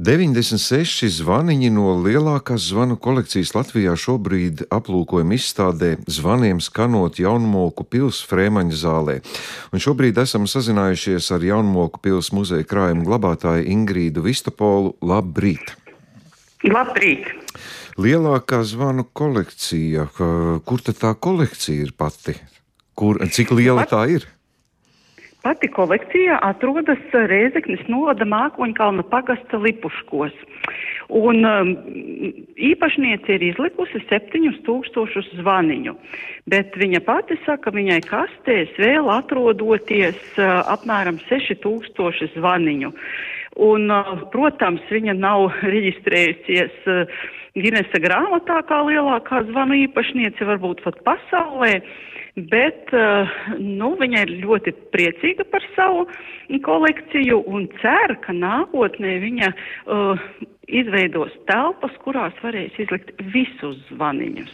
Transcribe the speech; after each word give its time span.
96 0.00 1.10
zvaniņi 1.12 1.68
no 1.74 1.90
lielākās 2.00 2.70
zvanu 2.70 2.94
kolekcijas 2.96 3.50
Latvijā 3.52 3.92
šobrīd 4.00 4.62
aplūkojam 4.72 5.34
izstādē 5.36 5.90
Zvaniem 6.08 6.62
skanot 6.64 7.18
Jaunmoku 7.20 7.84
pils 7.84 8.22
Frēmaņa 8.30 8.78
zālē. 8.80 9.18
Un 9.76 9.84
šobrīd 9.84 10.16
esam 10.22 10.48
sazinājušies 10.48 11.28
ar 11.36 11.44
Jaunmoku 11.44 12.00
pils 12.00 12.32
muzeja 12.32 12.64
krājuma 12.64 13.04
glabātāju 13.10 13.68
Ingrīdu 13.74 14.24
Vistapolu. 14.24 14.94
Labrīt! 15.04 15.76
Labrīt! 16.64 17.28
Lielākā 18.00 18.64
zvanu 18.64 19.04
kolekcija, 19.04 20.08
kur 20.16 20.80
tad 20.80 20.96
tā 21.04 21.12
kolekcija 21.12 21.90
ir 21.90 21.92
pati? 21.92 22.38
Kur, 22.96 23.20
cik 23.28 23.52
liela 23.52 23.84
tā 23.84 24.06
ir? 24.16 24.24
Pati 25.40 25.70
kolekcija 25.72 26.36
atrodas 26.44 27.00
Rēzeknes 27.12 27.86
novada 27.88 28.26
Mākoņkalna 28.28 29.06
pagasta 29.08 29.56
Lipuškos. 29.56 30.34
Un 31.10 31.40
um, 31.48 31.70
īpašniece 32.60 33.38
ir 33.38 33.46
izlikusi 33.48 34.02
7000 34.10 35.32
zvaniņu, 35.40 35.96
bet 36.52 36.76
viņa 36.78 37.00
pati 37.06 37.38
saka, 37.46 37.72
viņai 37.74 37.98
kastēs 38.04 38.76
vēl 38.78 39.08
atrodoties 39.16 40.20
uh, 40.36 40.60
apmēram 40.76 41.18
6000 41.24 42.30
zvaniņu. 42.36 42.92
Un, 43.64 43.88
uh, 43.90 44.12
protams, 44.30 44.84
viņa 44.92 45.16
nav 45.18 45.48
reģistrējusies 45.64 46.86
uh, 46.86 47.20
Ginesa 47.58 47.98
grāmatā 47.98 48.60
kā 48.68 48.84
lielākā 48.86 49.42
zvanu 49.48 49.80
īpašniece, 49.88 50.46
varbūt 50.46 50.84
pat 50.84 51.00
pasaulē. 51.08 51.80
Bet 52.48 52.92
eh, 52.96 53.38
nu, 53.58 53.92
viņa 54.00 54.24
ir 54.24 54.32
ļoti 54.44 54.72
priecīga 54.94 55.44
par 55.50 55.64
savu 55.74 56.06
kolekciju 56.64 57.42
un 57.50 57.66
cer, 57.82 58.16
ka 58.24 58.32
nākotnē 58.34 59.12
viņa 59.22 59.48
uh, 59.52 60.18
izveidos 60.66 61.32
telpas, 61.46 61.94
kurās 62.04 62.34
varēs 62.42 62.74
izlikt 62.82 63.12
visus 63.34 63.78
zvaniņus. 63.90 64.50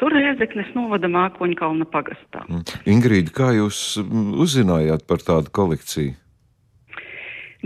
Tur 0.00 0.14
Riezeknes 0.14 0.72
novada 0.74 1.10
Mākoņa 1.10 1.58
kalna 1.58 1.86
pagastā. 1.90 2.42
Mm. 2.50 2.64
Ingrīda, 2.96 3.34
kā 3.34 3.52
jūs 3.54 3.80
mm, 4.02 4.36
uzzinājāt 4.42 5.06
par 5.06 5.22
tādu 5.26 5.54
kolekciju? 5.54 6.16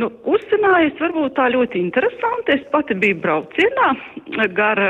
Nu, 0.00 0.08
uzzināju, 0.28 0.92
es 0.92 1.00
varbūt 1.00 1.36
tā 1.36 1.50
ļoti 1.52 1.80
interesanti. 1.80 2.56
Es 2.56 2.68
pati 2.72 2.96
biju 3.00 3.18
braucienā 3.24 3.92
gar 4.56 4.80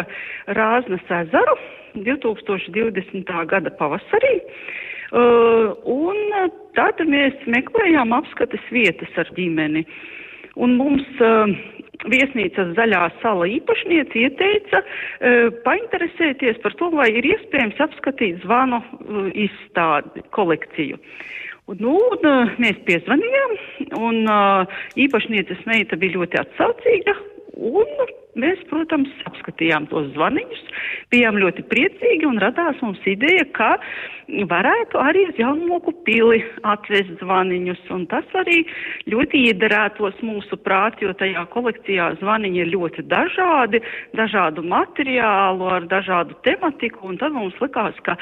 Rāznas 0.59 1.15
ezeru 1.23 1.57
2020. 1.95 3.35
gada 3.51 3.73
pavasarī. 3.81 4.37
Uh, 5.11 5.75
un 5.91 6.19
tad 6.79 7.01
mēs 7.03 7.35
meklējām 7.51 8.15
apskates 8.15 8.63
vietas 8.71 9.11
ar 9.19 9.31
ģimeni. 9.35 9.83
Un 10.61 10.77
mums 10.79 11.07
uh, 11.19 11.51
viesnīcas 12.11 12.77
zaļā 12.77 13.03
sala 13.23 13.49
īpašniece 13.51 14.23
ieteica 14.23 14.83
uh, 14.85 15.51
painteresēties 15.67 16.63
par 16.63 16.79
to, 16.79 16.93
vai 16.95 17.09
ir 17.11 17.27
iespējams 17.33 17.83
apskatīt 17.83 18.39
zvanu 18.45 18.79
uh, 18.79 19.27
izstādi 19.35 20.23
kolekciju. 20.37 21.01
Nu, 21.79 21.93
un, 21.95 22.25
uh, 22.27 22.55
mēs 22.63 22.79
piezvanījām, 22.87 23.59
un 23.99 24.25
uh, 24.31 24.81
īpašnieces 24.99 25.67
meita 25.71 25.99
bija 25.99 26.19
ļoti 26.19 26.41
atsaucīga, 26.43 27.15
un 27.59 27.93
Mēs, 28.39 28.61
protams, 28.71 29.11
apskatījām 29.27 29.89
tos 29.91 30.13
zvaniņus, 30.15 30.61
bijām 31.11 31.39
ļoti 31.43 31.65
priecīgi 31.67 32.29
un 32.29 32.39
radās 32.39 32.79
mums 32.85 33.03
ideja, 33.11 33.43
ka 33.57 33.73
varētu 34.51 34.99
arī 35.03 35.25
uz 35.31 35.39
Jaunmoku 35.41 35.93
pili 36.07 36.41
atvest 36.69 37.19
zvaniņus, 37.19 37.81
un 37.95 38.05
tas 38.11 38.27
arī 38.39 38.61
ļoti 39.11 39.43
iederētos 39.51 40.21
mūsu 40.23 40.59
prāt, 40.63 41.01
jo 41.03 41.13
tajā 41.19 41.43
kolekcijā 41.51 42.11
zvaniņi 42.21 42.63
ir 42.63 42.71
ļoti 42.75 43.05
dažādi, 43.11 43.83
dažādu 44.19 44.63
materiālu, 44.63 45.67
ar 45.79 45.89
dažādu 45.91 46.37
tematiku, 46.47 47.09
un 47.11 47.19
tad 47.21 47.35
mums 47.35 47.57
likās, 47.63 47.99
ka 48.07 48.17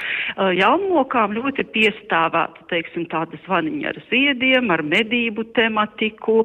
Jaunmokām 0.56 1.36
ļoti 1.36 1.66
piestāvētu, 1.74 2.64
teiksim, 2.72 3.08
tādi 3.12 3.40
zvaniņi 3.44 3.88
ar 3.92 4.00
ziediem, 4.08 4.72
ar 4.72 4.84
medību 4.86 5.44
tematiku, 5.58 6.40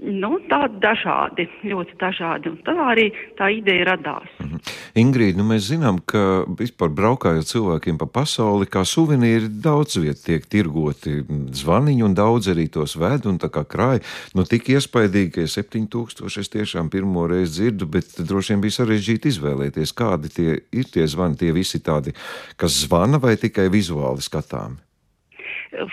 nu, 0.00 0.36
tādi 0.50 0.80
dažādi, 0.84 1.48
ļoti 1.66 1.98
dažādi, 2.00 2.54
un 2.54 2.62
tā 2.66 2.76
arī 2.92 3.09
arī 3.10 3.34
tā 3.38 3.50
ideja 3.50 3.84
radās. 3.94 4.28
Mhm. 4.40 4.60
Ingrīda, 4.94 5.38
nu 5.38 5.44
mēs 5.44 5.70
zinām, 5.70 6.00
ka 6.04 6.44
vispār 6.46 6.90
braukājot 6.90 7.46
cilvēkiem 7.46 7.98
pa 7.98 8.06
pasauli, 8.06 8.66
kā 8.66 8.84
suvenīri 8.84 9.48
daudz 9.62 9.96
viet 9.96 10.22
tiek 10.24 10.44
tirgoti 10.46 11.22
zvaniņi 11.26 12.02
un 12.04 12.14
daudz 12.14 12.48
arī 12.48 12.68
tos 12.70 12.96
ved 12.96 13.26
un 13.26 13.38
tā 13.38 13.50
kā 13.50 13.64
krāja. 13.64 14.02
Nu 14.34 14.44
tik 14.44 14.68
iespaidīgi, 14.68 15.32
ka 15.34 15.46
7000 15.46 16.40
es 16.40 16.48
tiešām 16.48 16.90
pirmo 16.90 17.26
reizi 17.26 17.70
dzirdu, 17.70 17.86
bet 17.86 18.20
droši 18.20 18.54
vien 18.54 18.60
bija 18.60 18.80
sarežģīti 18.80 19.28
izvēlēties, 19.28 19.94
kādi 19.94 20.28
tie 20.28 20.60
ir 20.72 20.84
tie 20.84 21.06
zvani, 21.06 21.36
tie 21.36 21.52
visi 21.52 21.80
tādi, 21.80 22.14
kas 22.56 22.84
zvana 22.84 23.18
vai 23.18 23.36
tikai 23.36 23.68
vizuāli 23.70 24.22
skatāmi. 24.22 24.78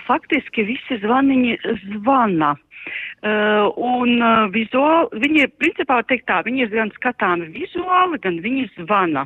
Faktiski 0.06 0.64
visi 0.66 0.98
zvaniņi 0.98 1.58
zvana. 1.94 2.56
Uh, 3.18 3.68
un 3.82 4.22
uh, 4.22 4.46
vizuāli, 4.54 5.22
viņi 5.24 5.42
ir 5.44 5.54
principā 5.58 5.98
teikt 6.06 6.28
tā, 6.30 6.40
viņi 6.46 6.64
ir 6.66 6.72
gan 6.74 6.92
skatāmi 6.94 7.48
vizuāli, 7.54 8.20
gan 8.22 8.38
viņi 8.44 8.68
zvana. 8.76 9.24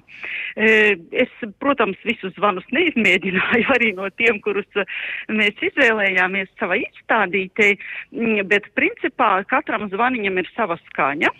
Uh, 0.56 0.94
es, 1.12 1.32
protams, 1.60 2.00
visus 2.08 2.32
zvanus 2.38 2.66
neizmēģināju 2.72 3.68
arī 3.76 3.92
no 3.98 4.08
tiem, 4.16 4.40
kurus 4.44 4.68
uh, 4.80 4.88
mēs 5.32 5.60
izvēlējāmies 5.68 6.52
savā 6.60 6.80
izstādītē, 6.80 7.74
mm, 8.16 8.46
bet 8.48 8.70
principā 8.78 9.34
katram 9.50 9.90
zvaniņam 9.92 10.40
ir 10.40 10.50
sava 10.56 10.78
skaņa, 10.88 11.32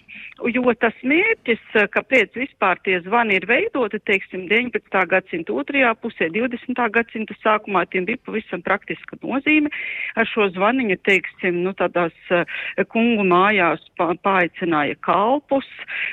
jo 0.55 0.75
tas 0.81 0.97
mērķis, 1.07 1.63
uh, 1.77 1.87
kāpēc 1.93 2.37
vispār 2.39 2.81
tie 2.87 3.01
zvani 3.07 3.39
ir 3.41 3.47
veidoti, 3.51 4.01
teiksim, 4.09 4.47
19. 4.51 5.05
gadsimta 5.11 5.57
otrajā 5.57 5.95
pusē, 6.03 6.31
20. 6.35 6.83
gadsimta 6.95 7.37
sākumā, 7.41 7.85
tiem 7.91 8.07
bija 8.09 8.21
pavisam 8.27 8.63
praktiska 8.65 9.19
nozīme. 9.23 9.73
Ar 10.17 10.29
šo 10.29 10.49
zvaniņu, 10.55 10.99
teiksim, 11.07 11.63
nu 11.67 11.75
tādās 11.79 12.15
uh, 12.31 12.47
kungu 12.93 13.25
mājās 13.27 13.83
paaicināja 13.99 14.97
kalpus, 15.05 15.69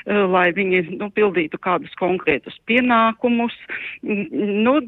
eh, 0.06 0.22
lai 0.30 0.50
viņi 0.56 0.98
nu, 1.00 1.10
pildītu 1.16 1.60
kādus 1.62 1.94
konkrētus 2.00 2.58
pienākumus. 2.70 3.56
Nu, 4.04 4.80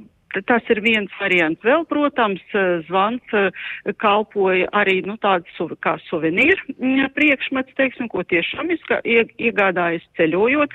Tas 0.47 0.64
ir 0.72 0.80
viens 0.80 1.12
variants. 1.19 1.59
Vēl, 1.66 1.84
protams, 1.90 2.42
eh, 2.56 2.80
zvans 2.88 3.34
eh, 3.36 3.52
kalpoja 4.00 4.69
arī 4.72 5.02
nu, 5.03 5.18
tāds 5.19 5.50
kā 5.84 5.97
suvenīru 6.08 6.75
mm, 6.78 7.12
priekšmets, 7.18 7.75
teiksim, 7.75 8.08
ko 8.12 8.24
tiešām 8.24 8.72
iegādājas 8.72 10.06
ceļojot. 10.16 10.72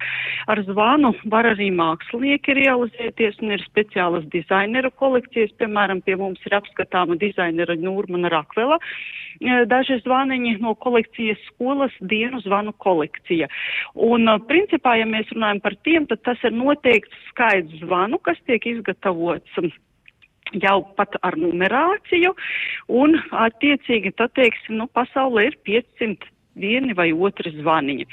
Ar 0.52 0.62
zvanu 0.68 1.14
var 1.32 1.48
arī 1.54 1.70
mākslinieki 1.72 2.58
realizēties 2.60 3.40
un 3.40 3.56
ir 3.56 3.64
speciālas 3.64 4.28
dizaineru 4.34 4.92
kolekcijas. 5.00 5.54
Piemēram, 5.56 6.04
pie 6.04 6.18
mums 6.20 6.42
ir 6.44 6.58
apskatāma 6.58 7.16
dizainera 7.20 7.78
Nūrmana 7.80 8.32
Rakvela. 8.32 8.76
Eh, 9.40 9.64
daži 9.68 10.02
zvaniņi 10.04 10.58
no 10.60 10.74
kolekcijas 10.76 11.40
skolas 11.48 11.96
dienu 12.00 12.42
zvanu 12.44 12.76
kolekcija. 12.76 13.48
Un, 13.94 14.28
principā, 14.50 14.98
ja 15.00 15.08
mēs 15.08 15.32
runājam 15.32 15.64
par 15.64 15.80
tiem, 15.84 16.06
tad 16.12 16.20
tas 16.28 16.44
ir 16.44 16.52
noteikts 16.52 17.24
skaits 17.32 17.80
zvanu, 17.80 18.20
kas 18.20 18.36
tiek 18.48 18.64
izgatavots 18.68 19.45
noteikts 19.54 19.82
jau 20.62 20.80
pat 20.96 21.16
ar 21.26 21.36
numerāciju, 21.36 22.32
un 22.88 23.16
attiecīgi, 23.32 24.14
tad, 24.16 24.34
teiksim, 24.38 24.78
nu, 24.80 24.86
pasaulē 24.94 25.48
ir 25.50 25.56
500 25.66 26.28
vieni 26.56 26.94
vai 26.94 27.12
otri 27.12 27.52
zvaniņi. 27.58 28.06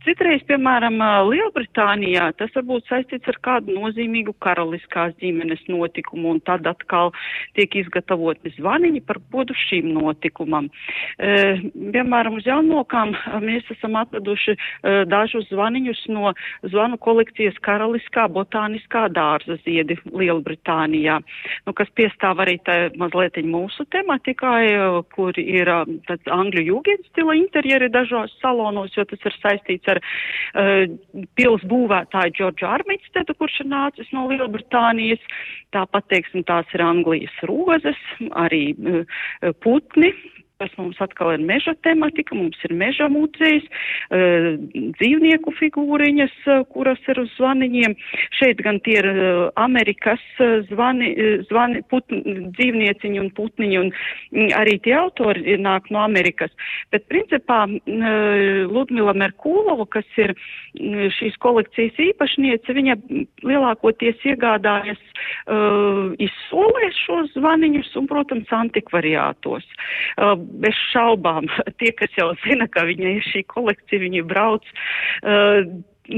Citreiz, 0.00 0.40
piemēram, 0.48 0.94
Lielbritānijā 1.28 2.30
tas 2.38 2.54
varbūt 2.56 2.86
saistīts 2.88 3.28
ar 3.28 3.36
kādu 3.44 3.74
nozīmīgu 3.76 4.32
karaliskās 4.40 5.12
ģimenes 5.20 5.60
notikumu, 5.68 6.30
un 6.32 6.38
tad 6.40 6.64
atkal 6.70 7.12
tiek 7.58 7.76
izgatavoti 7.82 8.54
zvaniņi 8.54 9.02
par 9.04 9.20
godu 9.32 9.52
šīm 9.66 9.90
notikumam. 9.92 10.70
E, 11.20 11.34
piemēram, 11.92 12.38
uz 12.40 12.48
jaunokām 12.48 13.12
mēs 13.44 13.68
esam 13.74 13.98
atraduši 14.00 14.54
e, 14.56 14.94
dažus 15.10 15.50
zvaniņus 15.50 16.06
no 16.14 16.32
zvanu 16.64 16.96
kolekcijas 16.96 17.60
karaliskā 17.60 18.24
botāniskā 18.32 19.04
dārza 19.12 19.58
ziedi 19.66 19.98
Lielbritānijā, 20.08 21.18
nu, 21.68 21.76
kas 21.76 21.92
piestāv 21.92 22.40
arī 22.46 22.56
tā 22.64 22.78
mazliet 22.96 23.36
mūsu 23.44 23.84
tematikai, 23.92 24.64
kur 25.12 25.36
ir 25.44 25.68
tāds 26.08 26.32
angļu 26.40 26.66
jūgenstila 26.70 27.36
interjeri 27.36 27.92
dažos 27.92 28.32
salonos, 28.40 28.96
jo 28.96 29.04
tas 29.04 29.28
ir 29.28 29.36
saistīts 29.42 29.89
ar 29.92 30.00
uh, 30.02 30.84
pils 31.38 31.64
būvētāju 31.70 32.36
Džordžu 32.38 32.68
Armitstedu, 32.70 33.36
kurš 33.38 33.62
ir 33.64 33.70
nācis 33.72 34.10
no 34.16 34.26
Lielbritānijas. 34.30 35.22
Tāpat, 35.74 36.08
teiksim, 36.10 36.44
tās 36.48 36.70
ir 36.74 36.82
Anglijas 36.84 37.34
rozes, 37.46 37.98
arī 38.38 38.64
uh, 38.74 39.20
putni, 39.64 40.14
kas 40.60 40.72
mums 40.76 40.98
atkal 41.00 41.32
ir 41.32 41.44
meža 41.48 41.72
tematika, 41.84 42.36
mums 42.36 42.58
ir 42.68 42.74
meža 42.76 43.08
muzejs, 43.12 43.64
uh, 44.12 44.58
dzīvnieku 45.00 45.54
figūriņas, 45.56 46.34
uh, 46.46 46.64
kuras 46.74 47.00
ir 47.08 47.22
uz 47.22 47.30
zvaniņiem. 47.38 47.96
Šeit 48.36 48.60
gan 48.64 48.80
tie 48.84 48.98
ir 49.00 49.08
uh, 49.10 49.40
Amerikas 49.60 50.20
zvani, 50.68 51.12
zvani 51.48 51.80
putni, 51.88 52.20
dzīvnieciņi 52.58 53.22
un 53.22 53.30
putniņi, 53.36 53.78
un 53.80 53.90
mm, 53.92 54.50
arī 54.58 54.76
tie 54.84 54.94
autori 55.00 55.56
nāk 55.60 55.88
no 55.94 56.02
Amerikas. 56.04 56.52
Bet 56.92 57.08
principā 57.10 57.62
Ludmila 58.70 59.14
Merkūlova, 59.16 59.86
kas 59.96 60.08
ir 60.20 60.34
mm, 60.34 61.08
šīs 61.16 61.38
kolekcijas 61.40 61.96
īpašniece, 62.10 62.76
viņa 62.76 62.98
lielākoties 63.46 64.20
iegādājas 64.28 65.00
izsolēs 66.20 67.00
šos 67.04 67.32
zvaniņus 67.36 67.92
un, 68.00 68.08
protams, 68.10 68.52
antikvariātos. 68.60 69.66
Bez 70.50 70.78
šaubām, 70.90 71.46
tie, 71.80 71.92
kas 71.96 72.16
jau 72.18 72.32
zina, 72.46 72.68
ka 72.70 72.86
viņai 72.88 73.14
ir 73.18 73.28
šī 73.28 73.44
kolekcija, 73.50 74.02
viņi 74.02 74.26
brauc. 74.26 74.66
Uh, 75.22 75.62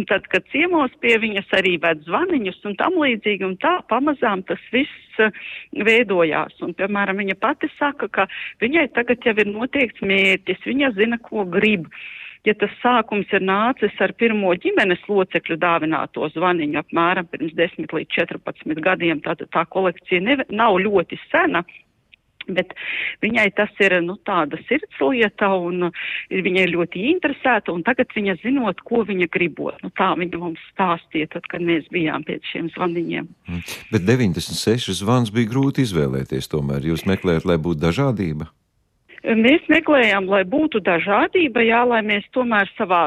tad, 0.08 0.25
kad 0.32 0.46
ciemos 0.52 0.94
pie 1.05 1.19
viņas 1.20 1.50
arī 1.58 1.75
ved 1.82 2.00
zvaniņus 2.06 2.62
un 2.69 2.79
tam 2.81 2.96
līdzīgi, 3.02 3.44
un 3.44 3.58
tā 3.61 3.75
pamazām 3.93 4.44
tas 4.49 4.62
viss 4.73 5.20
uh, 5.20 5.34
veidojās. 5.88 6.56
Un, 6.64 6.73
piemēram, 6.79 7.20
viņa 7.20 7.37
pati 7.43 7.69
saka, 7.76 8.08
ka 8.08 8.26
viņai 8.64 8.88
tagad 8.96 9.25
jau 9.26 9.37
ir 9.37 9.52
noteikts 9.52 10.05
mērķis, 10.05 10.67
viņa 10.70 10.94
zina, 10.96 11.20
ko 11.20 11.44
grib. 11.49 11.90
Ja 12.43 12.56
tas 12.58 12.73
sākums 12.82 13.31
ir 13.31 13.44
nācis 13.46 13.94
ar 14.02 14.11
pirmo 14.19 14.50
ģimenes 14.58 15.05
locekļu 15.06 15.61
dāvināto 15.62 16.26
zvaniņu 16.35 16.81
apmēram 16.81 17.28
pirms 17.31 17.55
10 17.55 17.94
līdz 17.94 18.17
14 18.17 18.82
gadiem, 18.82 19.20
tad 19.23 19.44
tā 19.55 19.62
kolekcija 19.70 20.40
nav 20.50 20.81
ļoti 20.82 21.20
sena. 21.28 21.62
Bet 22.48 22.74
viņai 23.24 23.48
tas 23.58 23.72
ir 23.82 23.96
nu, 24.04 24.16
tāda 24.26 24.58
sirdslieta, 24.68 25.50
un 25.54 25.90
viņa 26.32 26.66
ir 26.66 26.74
ļoti 26.76 27.04
interesēta, 27.12 27.74
tagad 27.86 28.14
viņa 28.16 28.38
zinot, 28.42 28.82
ko 28.86 29.02
viņa 29.08 29.28
gribot. 29.32 29.78
Nu, 29.84 29.92
tā 29.98 30.12
viņa 30.18 30.40
mums 30.40 30.62
stāstīja, 30.72 31.32
tad, 31.36 31.46
kad 31.52 31.64
mēs 31.64 31.86
bijām 31.94 32.26
pēc 32.28 32.48
šiem 32.52 32.72
zvaniņiem. 32.76 33.28
Mm. 33.48 33.62
Bet 33.92 34.08
96 34.08 34.98
zvans 35.02 35.34
bija 35.34 35.50
grūti 35.52 35.86
izvēlēties, 35.86 36.50
tomēr 36.52 36.92
jūs 36.92 37.06
meklējat, 37.08 37.48
lai 37.48 37.60
būtu 37.62 37.82
dažādība. 37.82 38.50
Mēs 39.22 39.62
meklējām, 39.70 40.26
lai 40.26 40.42
būtu 40.48 40.80
dažādība, 40.82 41.62
jā, 41.62 41.84
lai 41.86 42.00
mēs 42.02 42.24
tomēr 42.34 42.66
savā 42.74 43.04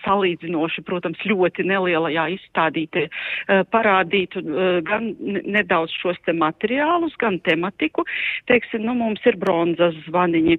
salīdzinoši, 0.00 0.84
protams, 0.88 1.20
ļoti 1.28 1.66
nelielajā 1.68 2.24
izstādītē 2.38 3.04
parādītu 3.72 4.40
gan 4.88 5.10
nedaudz 5.20 5.92
šos 6.00 6.16
te 6.24 6.32
materiālus, 6.32 7.16
gan 7.20 7.36
tematiku. 7.44 8.06
Teiksim, 8.48 8.86
nu, 8.88 8.94
mums 8.96 9.20
ir 9.28 9.36
bronzas 9.40 9.96
zvaniņi, 10.06 10.56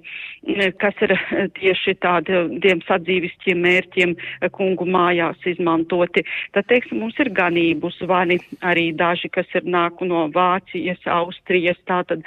kas 0.78 1.02
ir 1.02 1.16
tieši 1.58 1.96
tādiem 2.04 2.84
sadzīvistiem 2.86 3.64
mērķiem 3.66 4.14
kungu 4.54 4.86
mājās 4.86 5.42
izmantoti. 5.50 6.22
Tad, 6.54 6.68
teiksim, 6.70 7.02
mums 7.02 7.18
ir 7.18 7.32
ganību 7.34 7.90
zvani, 7.98 8.38
arī 8.62 8.90
daži, 8.94 9.32
kas 9.34 9.50
ir 9.58 9.66
nāku 9.66 10.06
no 10.06 10.28
Vācijas, 10.34 11.02
Austrijas, 11.10 11.82
tātad. 11.90 12.22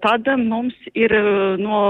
Tad 0.00 0.32
mums 0.40 0.76
ir 0.96 1.12
no 1.60 1.89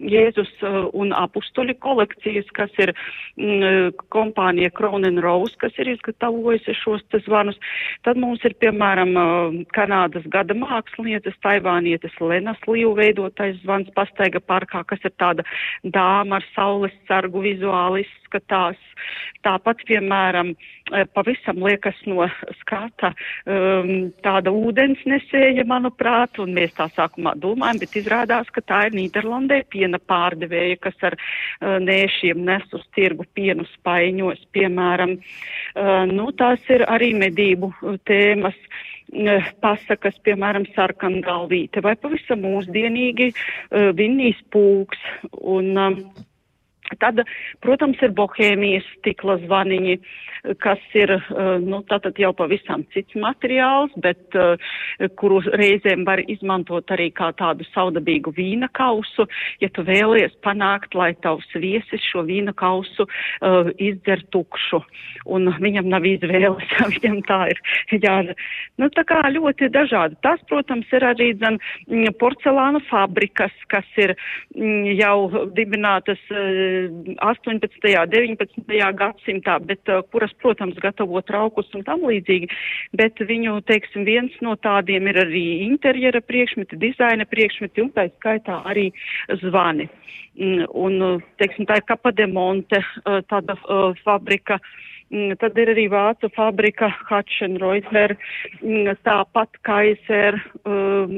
Jēzus 0.00 0.50
uh, 0.64 0.88
un 0.96 1.12
apustuļu 1.16 1.74
kolekcijas, 1.82 2.48
kas 2.56 2.72
ir 2.80 2.92
mm, 3.36 3.96
kompānija 4.12 4.72
Crown 4.76 5.04
Rose, 5.20 5.56
kas 5.60 5.76
ir 5.80 5.92
izgatavojusi 5.92 6.74
šos 6.80 7.04
zvanus. 7.26 7.58
Tad 8.06 8.20
mums 8.20 8.44
ir, 8.48 8.56
piemēram, 8.62 9.14
uh, 9.16 9.60
Kanādas 9.76 10.26
gada 10.32 10.56
mākslinieces, 10.56 11.36
taivānietes 11.44 12.16
Lenas 12.20 12.60
Līvu 12.68 12.94
veidotais 12.98 13.58
zvans 13.64 13.90
pastaiga 13.96 14.40
parkā, 14.40 14.84
kas 14.88 15.04
ir 15.04 15.14
tāda 15.20 15.44
dāma 15.84 16.40
ar 16.40 16.48
saules 16.54 16.94
sargu 17.08 17.44
vizuāli 17.44 18.06
izskatās. 18.06 18.80
Tāpat, 19.44 19.84
piemēram, 19.88 20.54
uh, 20.54 21.04
pavisam 21.14 21.60
liekas 21.64 21.98
no 22.08 22.26
skata 22.60 23.12
um, 23.46 24.10
tāda 24.24 24.52
ūdens 24.52 25.00
nesēja, 25.08 25.64
manuprāt, 25.68 26.38
un 26.42 26.54
mēs 26.56 26.74
tā 26.78 26.88
sākumā 26.96 27.34
domājam, 27.40 27.80
bet 27.82 27.96
izrādās, 28.00 28.50
ka 28.54 28.62
tā 28.66 28.82
ir 28.88 28.96
Nīderlandē 28.98 29.62
piena 29.70 29.89
piena 29.90 29.98
pārdevēja, 30.06 30.78
kas 30.80 30.94
ar 31.02 31.16
uh, 31.16 31.78
nēšiem 31.82 32.38
nes 32.44 32.62
uz 32.72 32.84
tirgu 32.94 33.24
pienu 33.34 33.64
spaiņos, 33.76 34.46
piemēram. 34.52 35.18
Uh, 35.74 36.06
nu, 36.06 36.30
tās 36.32 36.60
ir 36.70 36.86
arī 36.88 37.12
medību 37.14 37.72
uh, 37.82 37.98
tēmas 38.06 38.54
pasakas, 39.58 40.14
piemēram, 40.22 40.68
sarkangalvīte 40.76 41.82
vai 41.82 41.96
pavisam 41.98 42.44
mūsdienīgi 42.44 43.32
vinnīs 43.98 44.38
pūks. 44.54 45.00
Un, 45.34 45.72
uh, 45.74 46.28
Tad, 46.98 47.22
protams, 47.62 48.00
ir 48.02 48.10
bohēmijas 48.18 48.86
stikla 48.98 49.38
zvaniņi, 49.44 49.96
kas 50.58 50.80
ir, 50.94 51.10
eh, 51.12 51.58
nu, 51.60 51.84
jau 52.18 52.32
pavisam 52.32 52.84
cits 52.92 53.14
materiāls, 53.14 53.92
bet 54.00 54.18
uh, 54.34 54.56
kuru 55.16 55.40
reizēm 55.40 56.04
var 56.04 56.20
izmantot 56.28 56.86
arī 56.90 57.10
kā 57.12 57.30
tādu 57.36 57.64
saudabīgu 57.74 58.32
vīna 58.36 58.68
kausu, 58.72 59.26
ja 59.60 59.68
tu 59.68 59.82
vēlies 59.82 60.32
panākt, 60.44 60.94
lai 60.94 61.12
tavs 61.22 61.46
viesis 61.54 62.02
šo 62.10 62.24
vīna 62.24 62.54
kausu 62.56 63.06
uh, 63.06 63.70
izdzer 63.78 64.22
tukšu, 64.32 64.82
un 65.26 65.52
viņam 65.60 65.88
nav 65.88 66.06
izvēles, 66.08 66.72
viņam 66.94 67.20
tā 67.28 67.40
ir 67.52 67.60
jādara. 67.92 68.36
Nu, 68.78 68.88
tā 68.90 69.04
kā 69.04 69.20
ļoti 69.28 69.70
dažādi. 69.72 70.16
Tas, 70.22 70.40
protams, 70.48 70.88
ir 70.92 71.04
arī, 71.04 71.32
mm, 71.36 72.16
porcelāna 72.20 72.80
fabrikas, 72.88 73.52
kas 73.68 73.86
ir 74.00 74.16
m, 74.56 74.64
mm, 74.64 74.90
jau 75.00 75.46
dibinātas 75.56 76.20
uh, 76.32 76.79
18. 77.22 77.68
un 78.00 78.12
19. 78.12 78.78
gadsimtā, 79.00 79.58
bet 79.66 79.92
uh, 79.92 80.02
kuras, 80.12 80.32
protams, 80.42 80.78
gatavo 80.82 81.22
traukus 81.26 81.70
un 81.76 81.84
tam 81.86 82.04
līdzīgi, 82.08 82.50
bet 82.96 83.20
viņu, 83.20 83.58
teiksim, 83.68 84.04
viens 84.08 84.36
no 84.44 84.56
tādiem 84.60 85.08
ir 85.12 85.22
arī 85.24 85.46
interjera 85.66 86.22
priekšmeti, 86.24 86.80
dizaina 86.80 87.26
priekšmeti 87.28 87.84
un 87.84 87.90
tā 87.96 88.08
skaitā 88.16 88.62
arī 88.70 88.90
zvani. 89.42 89.90
Mm, 90.40 90.68
un, 90.78 91.22
teiksim, 91.42 91.66
tā 91.68 91.80
ir 91.80 91.88
Kapademonte, 91.88 92.80
uh, 93.04 93.20
tāda 93.28 93.58
uh, 93.64 93.90
fabrika. 94.04 94.60
Uh, 94.60 94.90
tad 95.10 95.58
ir 95.58 95.72
arī 95.72 95.86
vācu 95.90 96.30
fabrika 96.36 96.88
Hatschenreuter, 97.08 98.14
mm, 98.62 98.92
tāpat 99.06 99.58
Kaiser, 99.66 100.38
um, 100.62 101.16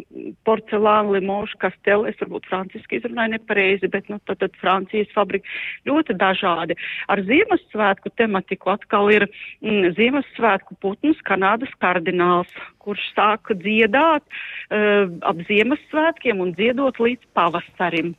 porcelāna 0.48 1.18
Limoša 1.18 1.58
Kastel, 1.66 2.06
es 2.08 2.16
varbūt 2.22 2.48
franciski 2.48 3.00
izrunāju 3.00 3.34
nepareizi, 3.34 3.90
bet 3.92 4.08
nu, 4.08 4.18
tad, 4.26 4.40
tad 4.40 4.56
Francijas 4.62 5.12
fabrika 5.12 5.48
ļoti 5.88 6.16
dažādi. 6.16 6.78
Ar 7.12 7.20
Ziemassvētku 7.28 8.14
tematiku 8.16 8.72
atkal 8.72 9.12
ir 9.12 9.28
mm, 9.60 9.92
Ziemassvētku 9.98 10.78
putns 10.80 11.20
Kanādas 11.28 11.72
kardināls, 11.82 12.52
kurš 12.82 13.04
sāka 13.12 13.56
dziedāt 13.60 14.24
uh, 14.24 15.04
ap 15.20 15.44
Ziemassvētkiem 15.50 16.40
un 16.40 16.56
dziedot 16.56 16.96
līdz 16.96 17.28
pavasarim. 17.36 18.16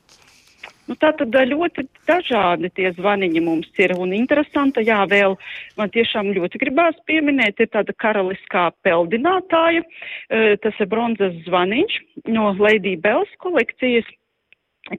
Nu, 0.90 0.98
tā 1.00 1.14
tad 1.16 1.32
ļoti 1.32 1.86
dažādi 2.10 2.72
tie 2.76 2.92
zvaniņi 2.98 3.44
mums 3.44 3.70
ir 3.80 3.94
un 3.96 4.12
interesanti. 4.16 4.84
Jā, 4.84 5.04
vēl 5.08 5.38
man 5.80 5.94
tiešām 5.94 6.34
ļoti 6.36 6.60
gribās 6.60 6.98
pieminēt, 7.08 7.62
ir 7.64 7.72
tāda 7.72 7.96
karaliskā 7.96 8.70
peldinātāja, 8.84 9.86
tas 10.64 10.82
ir 10.84 10.92
bronzas 10.92 11.38
zvaniņš 11.48 12.00
no 12.36 12.52
Lady 12.60 12.98
Bells 13.00 13.32
kolekcijas 13.44 14.10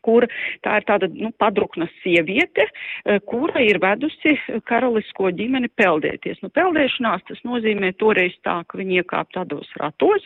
kur 0.04 0.26
tā 0.64 0.78
ir 0.80 0.86
tāda 0.88 1.08
nu, 1.12 1.30
padrukna 1.40 1.88
sieviete, 2.00 2.66
eh, 3.04 3.20
kura 3.28 3.60
ir 3.60 3.78
vedusi 3.82 4.36
karalisko 4.68 5.30
ģimeni 5.36 5.68
peldēties. 5.76 6.40
Nu, 6.42 6.48
peldēšanās 6.48 7.26
tas 7.28 7.42
nozīmē 7.44 7.92
toreiz 8.00 8.34
tā, 8.46 8.62
ka 8.66 8.78
viņi 8.80 9.02
iekāp 9.02 9.32
tādos 9.36 9.68
ratos, 9.80 10.24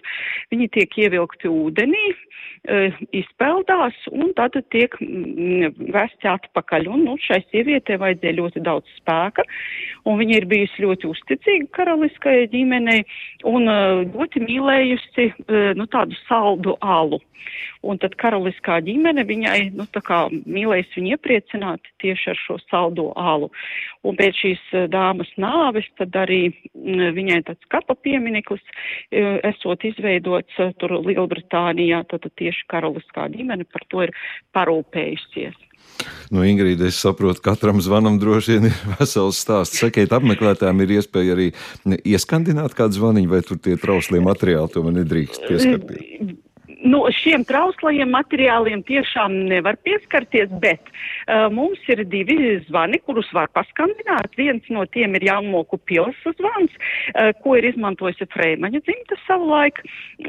viņi 0.53 0.71
tiek 0.71 0.99
ievilkti 1.05 1.51
ūdenī, 1.51 2.15
eh, 2.69 2.95
izpeldās 3.13 3.95
un 4.13 4.33
tad 4.35 4.55
tiek 4.71 4.95
mm, 5.01 5.91
vesti 5.93 6.31
atpakaļ. 6.31 6.89
Un 6.89 7.05
nu, 7.05 7.19
šai 7.19 7.43
sievietē 7.51 7.99
vajadzēja 7.99 8.39
ļoti 8.39 8.63
daudz 8.63 8.87
spēka, 9.01 9.43
un 10.05 10.21
viņa 10.21 10.37
ir 10.41 10.49
bijusi 10.51 10.85
ļoti 10.85 11.11
uzticīga 11.11 11.71
karaliskajai 11.79 12.51
ģimenei 12.53 13.03
un 13.49 13.71
eh, 13.73 14.05
ļoti 14.13 14.45
mīlējusi 14.47 15.31
nu, 15.79 15.89
tādu 15.91 16.19
saldu 16.27 16.77
alu. 16.81 17.21
Un 17.87 17.99
tad 18.03 18.17
karaliskā 18.19 18.79
ģimene 18.85 19.25
viņai, 19.29 19.59
nu, 19.79 19.87
tā 19.95 20.03
kā 20.05 20.21
mīlēs 20.31 20.91
viņu 20.97 21.15
iepriecināt 21.15 21.91
tieši 22.03 22.33
ar 22.33 22.41
šo 22.41 22.59
saldo 22.67 23.09
ālu. 23.19 23.51
Un 24.07 24.19
pēc 24.19 24.43
šīs 24.43 24.65
eh, 24.75 24.89
dāmas 24.93 25.31
nāves 25.41 25.87
tad 26.01 26.17
arī 26.19 26.41
mm, 26.51 27.15
viņai 27.19 27.41
tāds 27.51 27.71
kapa 27.75 27.97
piemineklis 28.07 28.65
eh, 28.67 29.39
esot 29.53 29.87
izveidots 29.89 30.59
eh, 30.59 30.75
tur 30.83 30.99
Lielbritānijā, 31.07 32.03
tad 32.11 32.29
tieši 32.41 32.67
karaliskā 32.73 33.29
ģimene 33.35 33.69
par 33.71 33.87
to 33.93 34.07
ir 34.09 34.15
parūpējusies. 34.57 35.68
Nu, 36.35 36.43
Ingrīda, 36.45 36.91
es 36.91 36.99
saprotu, 37.01 37.41
katram 37.45 37.81
zvanam 37.85 38.19
droši 38.21 38.57
vien 38.57 38.69
ir 38.71 38.81
vesels 38.99 39.41
stāsts. 39.43 39.81
Sakiet, 39.81 40.13
apmeklētājiem 40.17 40.85
ir 40.85 40.99
iespēja 40.99 41.37
arī 41.37 41.49
ieskandināt 42.05 42.77
kādu 42.79 43.01
zvaniņu, 43.01 43.33
vai 43.33 43.41
tur 43.47 43.61
tie 43.65 43.79
trauslie 43.81 44.21
materiāli 44.25 44.75
to 44.75 44.85
man 44.85 45.01
nedrīkst 45.01 45.49
pieskarties? 45.49 46.37
Nu, 46.85 47.01
šiem 47.15 47.45
trauslajiem 47.49 48.11
materiāliem 48.15 48.83
tiešām 48.87 49.35
nevar 49.51 49.79
pieskarties, 49.87 50.51
bet 50.63 50.83
uh, 50.91 51.49
mums 51.53 51.81
ir 51.91 52.05
divi 52.11 52.59
zvani, 52.69 53.01
kurus 53.07 53.29
var 53.35 53.51
paskandināt. 53.57 54.31
Viens 54.39 54.67
no 54.73 54.85
tiem 54.95 55.17
ir 55.19 55.27
Jāmoku 55.29 55.81
pils 55.89 56.19
zvans, 56.39 56.75
uh, 57.15 57.33
ko 57.43 57.57
ir 57.59 57.69
izmantojusi 57.73 58.29
Freimaņa 58.35 58.83
dzimta 58.87 59.19
savulaik. 59.27 59.81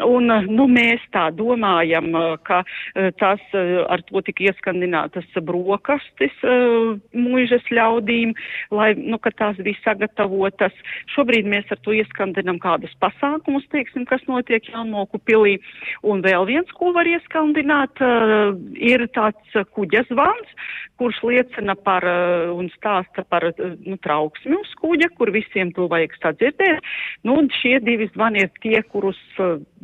Un, 0.05 0.29
uh, 0.33 0.47
nu, 0.49 0.65
mēs 0.71 1.03
tā 1.13 1.27
domājam, 1.35 2.09
uh, 2.17 2.35
ka 2.45 2.63
uh, 2.63 3.09
tas 3.21 3.43
uh, 3.53 3.85
ar 3.91 4.03
to 4.09 4.23
tika 4.25 4.49
ieskandinātas 4.49 5.29
brokastis 5.45 6.33
uh, 6.43 6.97
mūžas 7.13 7.65
ļaudīm, 7.73 8.33
lai, 8.73 8.91
nu, 8.97 9.21
ka 9.21 9.33
tās 9.37 9.59
bija 9.61 9.77
sagatavotas. 9.83 10.73
Šobrīd 11.13 11.47
mēs 11.49 11.69
ar 11.73 11.81
to 11.85 11.93
ieskandinam 11.95 12.57
kādus 12.61 12.93
pasākumus, 13.03 13.67
teiksim, 13.73 14.07
kas 14.09 14.25
notiek 14.29 14.65
Jāmoku 14.73 15.21
pilī. 15.25 15.57
Un 16.05 16.23
vēl 16.25 16.38
viens, 16.47 16.69
ko 16.75 16.93
var 16.95 17.07
ieskandināt, 17.09 18.01
uh, 18.03 18.53
ir 18.75 19.05
tāds 19.15 19.57
kuģa 19.75 20.05
zvans, 20.09 20.53
kurš 20.99 21.21
liecina 21.23 21.75
par 21.79 22.05
uh, 22.07 22.51
un 22.53 22.69
stāsta 22.73 23.23
par 23.27 23.47
nu, 23.57 23.97
trauksmi 24.03 24.57
uz 24.59 24.73
kuģa, 24.81 25.11
kur 25.17 25.31
visiem 25.35 25.73
to 25.75 25.87
vajag 25.91 26.17
sadzirdēt. 26.19 26.85
Nu, 27.27 27.39
un 27.41 27.49
šie 27.61 27.77
divi 27.83 28.09
zvani 28.13 28.45
ir 28.45 28.51
tie, 28.63 28.77
kurus 28.91 29.19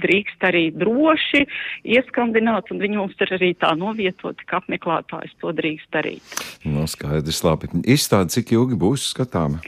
drīkst 0.02 0.44
arī 0.48 0.68
droši 0.76 1.46
ieskandināt, 1.96 2.72
un 2.72 2.84
viņi 2.84 3.00
mums 3.00 3.20
ir 3.24 3.36
arī 3.38 3.54
tā 3.60 3.74
novietoti, 3.80 4.48
ka 4.50 4.62
apmeklētājs 4.62 5.36
to 5.42 5.54
drīkst 5.56 5.92
darīt. 5.96 6.38
No 6.68 6.88
skaidrs, 6.90 7.44
labi. 7.46 7.72
Izstāde, 7.96 8.34
cik 8.36 8.56
ilgi 8.56 8.80
būs 8.80 9.10
skatāma? 9.14 9.62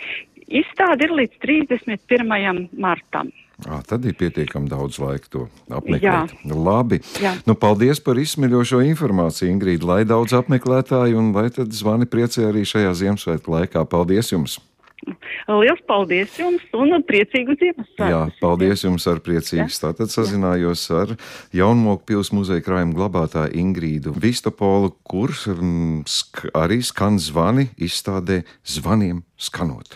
Izstāde 0.48 1.08
ir 1.08 1.16
līdz 1.18 1.42
31. 1.44 2.68
martam. 2.80 3.32
À, 3.66 3.80
tad 3.82 4.06
ir 4.06 4.14
pietiekami 4.14 4.70
daudz 4.70 5.00
laika 5.02 5.32
to 5.34 5.44
apmeklēt. 5.74 6.30
Jā. 6.30 6.54
Labi. 6.54 7.00
Jā. 7.18 7.34
Nu, 7.50 7.56
paldies 7.58 7.98
par 8.06 8.20
izsmeļošo 8.22 8.84
informāciju, 8.86 9.50
Ingrīda. 9.50 9.88
Lai 9.90 10.02
daudz 10.06 10.36
apmeklētāju 10.38 11.18
un 11.18 11.32
lai 11.34 11.48
tad 11.56 11.74
zvani 11.74 12.06
priecē 12.06 12.52
arī 12.52 12.68
šajā 12.70 12.94
Ziemassvētku 13.02 13.58
laikā. 13.58 13.82
Paldies 13.90 14.30
jums! 14.36 14.60
Lielas 15.48 15.80
paldies 15.88 16.34
jums 16.38 16.64
un 16.76 16.94
priecīgu 17.08 17.56
Ziemassvētku! 17.58 18.10
Jā, 18.12 18.22
paldies 18.42 18.84
jums 18.84 19.06
ar 19.10 19.22
priecīgs. 19.26 19.78
Ja? 19.80 19.88
Tātad 19.88 20.12
sazinājos 20.14 20.84
ar 20.94 21.14
Jaunmoku 21.56 22.12
pils 22.12 22.34
muzeja 22.36 22.66
krājuma 22.66 22.98
glabātāju 22.98 23.56
Ingrīdu 23.62 24.14
Vistopolu, 24.18 24.92
kurš 25.08 25.48
sk 26.06 26.52
arī 26.58 26.82
skan 26.86 27.22
zvani 27.22 27.70
izstādē 27.78 28.42
zvaniem 28.68 29.24
skanot. 29.34 29.96